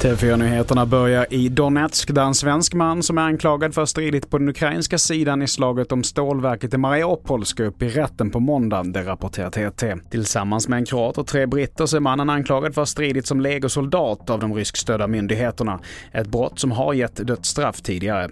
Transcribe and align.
TV4-nyheterna 0.00 0.86
börjar 0.86 1.26
i 1.30 1.48
Donetsk 1.48 2.14
där 2.14 2.22
en 2.22 2.34
svensk 2.34 2.74
man 2.74 3.02
som 3.02 3.18
är 3.18 3.22
anklagad 3.22 3.74
för 3.74 3.82
att 3.82 3.88
ha 3.88 3.90
stridit 3.90 4.30
på 4.30 4.38
den 4.38 4.48
ukrainska 4.48 4.98
sidan 4.98 5.42
i 5.42 5.48
slaget 5.48 5.92
om 5.92 6.04
stålverket 6.04 6.74
i 6.74 6.76
Mariupol 6.76 7.46
ska 7.46 7.64
upp 7.64 7.82
i 7.82 7.88
rätten 7.88 8.30
på 8.30 8.40
måndag, 8.40 8.82
det 8.82 9.02
rapporterar 9.02 9.70
TT. 9.70 9.96
Tillsammans 10.10 10.68
med 10.68 10.76
en 10.76 10.84
kroat 10.84 11.18
och 11.18 11.26
tre 11.26 11.46
britter 11.46 11.86
så 11.86 11.96
är 11.96 12.00
mannen 12.00 12.30
anklagad 12.30 12.74
för 12.74 12.82
att 12.82 12.88
ha 12.88 12.92
stridit 12.92 13.26
som 13.26 13.40
legosoldat 13.40 14.30
av 14.30 14.40
de 14.40 14.54
ryskstödda 14.54 15.06
myndigheterna. 15.06 15.80
Ett 16.12 16.26
brott 16.26 16.58
som 16.58 16.72
har 16.72 16.94
gett 16.94 17.26
dödsstraff 17.26 17.82
tidigare. 17.82 18.28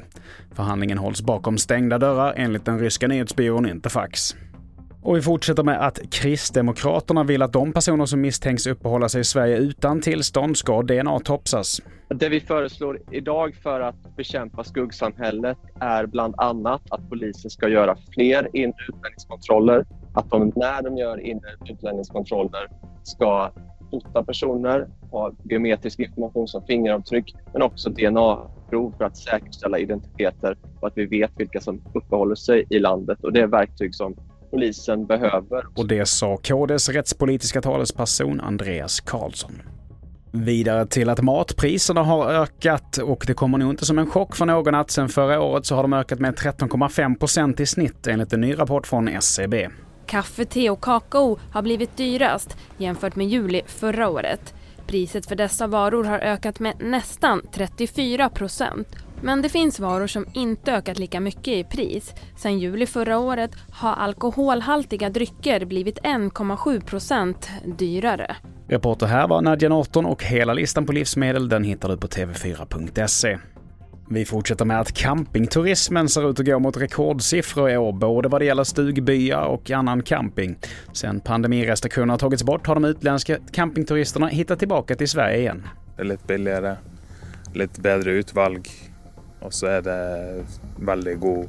Förhandlingen 0.54 0.98
hålls 0.98 1.22
bakom 1.22 1.58
stängda 1.58 1.98
dörrar 1.98 2.34
enligt 2.36 2.64
den 2.64 2.78
ryska 2.78 3.08
nyhetsbyrån 3.08 3.68
Interfax. 3.68 4.34
Och 5.02 5.16
vi 5.16 5.22
fortsätter 5.22 5.62
med 5.62 5.86
att 5.86 6.00
Kristdemokraterna 6.10 7.24
vill 7.24 7.42
att 7.42 7.52
de 7.52 7.72
personer 7.72 8.06
som 8.06 8.20
misstänks 8.20 8.66
uppehålla 8.66 9.08
sig 9.08 9.20
i 9.20 9.25
Sverige 9.25 9.56
utan 9.56 10.00
tillstånd 10.00 10.56
ska 10.56 10.82
DNA-topsas. 10.82 11.80
Det 12.08 12.29
vi 12.29 12.40
föreslår 12.40 13.00
idag 13.11 13.54
för 13.54 13.80
att 13.80 14.16
bekämpa 14.16 14.64
skuggsamhället 14.64 15.58
är 15.80 16.06
bland 16.06 16.34
annat 16.39 16.82
att 16.90 17.08
polisen 17.08 17.50
ska 17.50 17.68
göra 17.68 17.96
fler 18.14 18.48
inre 18.53 18.76
utlänningskontroller. 18.89 19.84
Att 20.14 20.30
de 20.30 20.53
när 20.56 20.82
de 20.82 20.96
gör 20.96 21.20
inre 21.20 21.48
utlänningskontroller 21.68 22.68
ska 23.03 23.53
fota 23.90 24.25
personer, 24.25 24.89
ha 25.11 25.32
biometrisk 25.42 26.00
information 26.00 26.48
som 26.48 26.67
fingeravtryck 26.67 27.34
men 27.53 27.62
också 27.62 27.90
DNA-prov 27.90 28.94
för 28.98 29.04
att 29.04 29.17
säkerställa 29.17 29.78
identiteter 29.78 30.56
och 30.80 30.89
att 30.89 30.92
vi 30.96 31.06
vet 31.06 31.30
vilka 31.36 31.61
som 31.61 31.82
uppehåller 31.94 32.34
sig 32.34 32.64
i 32.70 32.78
landet. 32.78 33.25
Och 33.25 33.33
det 33.33 33.41
är 33.41 33.47
verktyg 33.47 33.94
som 33.94 34.17
polisen 34.50 35.06
behöver. 35.06 35.66
Och 35.77 35.88
det 35.88 36.08
sa 36.08 36.36
KDs 36.36 36.89
rättspolitiska 36.89 37.62
talesperson 37.62 38.41
Andreas 38.41 39.00
Karlsson. 39.00 39.62
Vidare 40.33 40.86
till 40.86 41.09
att 41.09 41.23
matpriserna 41.23 42.03
har 42.03 42.27
ökat 42.27 42.98
och 42.98 43.25
det 43.27 43.34
kommer 43.34 43.58
nog 43.58 43.70
inte 43.70 43.86
som 43.86 43.98
en 43.98 44.11
chock 44.11 44.36
för 44.36 44.47
någon 44.47 44.75
att 44.75 44.91
sen 44.91 45.08
förra 45.08 45.41
året 45.41 45.67
så 45.67 45.75
har 45.75 45.83
de 45.83 45.92
ökat 45.92 46.19
med 46.19 46.34
13,5 46.34 47.19
procent 47.19 47.61
i 47.61 47.67
snitt 47.67 48.06
enligt 48.06 48.33
en 48.33 48.41
ny 48.41 48.58
rapport 48.58 48.86
från 48.86 49.08
SCB. 49.08 49.56
E 49.62 49.70
Kaffe, 50.06 50.45
te 50.45 50.70
och 50.70 50.80
kakao 50.80 51.39
har 51.53 51.62
blivit 51.62 51.97
dyrast 51.97 52.56
jämfört 52.78 53.17
med 53.17 53.28
juli 53.28 53.62
förra 53.67 54.08
året. 54.08 54.55
Priset 54.86 55.27
för 55.27 55.36
dessa 55.36 55.67
varor 55.67 56.05
har 56.05 56.19
ökat 56.19 56.61
med 56.61 56.75
nästan 56.80 57.42
34 57.53 58.28
procent 58.28 58.89
men 59.22 59.42
det 59.42 59.48
finns 59.48 59.80
varor 59.80 60.06
som 60.06 60.27
inte 60.34 60.72
ökat 60.72 60.98
lika 60.98 61.20
mycket 61.20 61.48
i 61.48 61.64
pris. 61.64 62.14
Sen 62.36 62.58
juli 62.58 62.86
förra 62.86 63.19
året 63.19 63.50
har 63.70 63.92
alkoholhaltiga 63.92 65.11
drycker 65.11 65.64
blivit 65.64 65.98
1,7 65.98 66.80
procent 66.80 67.50
dyrare. 67.78 68.36
Reporter 68.69 69.06
här 69.06 69.28
var 69.28 69.42
Nadja 69.42 69.69
Norton 69.69 70.06
och 70.06 70.24
hela 70.24 70.52
listan 70.52 70.86
på 70.86 70.92
livsmedel 70.92 71.48
den 71.48 71.64
hittar 71.64 71.89
du 71.89 71.96
på 71.96 72.06
tv4.se. 72.06 73.39
Vi 74.11 74.24
fortsätter 74.24 74.64
med 74.64 74.80
att 74.80 74.92
campingturismen 74.92 76.08
ser 76.08 76.30
ut 76.30 76.41
att 76.41 76.46
gå 76.46 76.58
mot 76.58 76.77
rekordsiffror 76.77 77.70
i 77.70 77.77
år, 77.77 77.92
både 77.92 78.28
vad 78.28 78.41
det 78.41 78.44
gäller 78.44 78.64
stugbyar 78.64 79.42
och 79.42 79.70
annan 79.70 80.02
camping. 80.02 80.56
Sen 80.92 81.20
pandemirestriktionerna 81.20 82.19
tagits 82.19 82.42
bort 82.42 82.66
har 82.66 82.74
de 82.74 82.84
utländska 82.84 83.39
campingturisterna 83.52 84.27
hittat 84.27 84.58
tillbaka 84.58 84.94
till 84.94 85.08
Sverige 85.08 85.39
igen. 85.39 85.66
Det 85.96 86.02
är 86.02 86.06
lite 86.06 86.27
billigare, 86.27 86.77
lite 87.55 87.80
bättre 87.80 88.11
utvalg 88.11 88.69
och 89.41 89.55
så 89.55 89.67
är 89.67 89.83
det 89.83 90.44
väldigt 90.77 91.20
god 91.20 91.48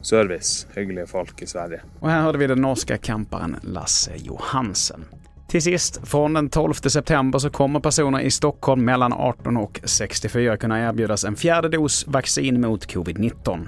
service, 0.00 0.66
hyggliga 0.74 1.06
folk 1.06 1.42
i 1.42 1.46
Sverige. 1.46 1.80
Och 2.00 2.10
här 2.10 2.22
hörde 2.22 2.38
vi 2.38 2.46
den 2.46 2.60
norska 2.60 2.98
camparen 2.98 3.56
Lasse 3.62 4.12
Johansen. 4.16 5.04
Till 5.48 5.62
sist, 5.62 6.08
från 6.08 6.34
den 6.34 6.50
12 6.50 6.72
september 6.74 7.38
så 7.38 7.50
kommer 7.50 7.80
personer 7.80 8.20
i 8.20 8.30
Stockholm 8.30 8.84
mellan 8.84 9.12
18 9.12 9.56
och 9.56 9.80
64 9.84 10.56
kunna 10.56 10.88
erbjudas 10.88 11.24
en 11.24 11.36
fjärde 11.36 11.68
dos 11.68 12.06
vaccin 12.06 12.60
mot 12.60 12.86
covid-19. 12.86 13.66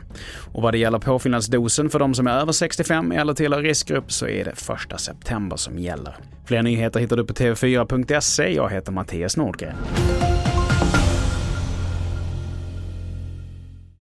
Och 0.52 0.62
vad 0.62 0.74
det 0.74 0.78
gäller 0.78 0.98
påfyllnadsdosen 0.98 1.90
för 1.90 1.98
de 1.98 2.14
som 2.14 2.26
är 2.26 2.40
över 2.40 2.52
65 2.52 3.12
eller 3.12 3.34
tillhör 3.34 3.62
riskgrupp 3.62 4.12
så 4.12 4.26
är 4.26 4.44
det 4.44 4.50
1 4.94 5.00
september 5.00 5.56
som 5.56 5.78
gäller. 5.78 6.16
Fler 6.44 6.62
nyheter 6.62 7.00
hittar 7.00 7.16
du 7.16 7.24
på 7.24 7.34
tv4.se. 7.34 8.54
Jag 8.54 8.70
heter 8.70 8.92
Mattias 8.92 9.36
Nordgren. 9.36 9.76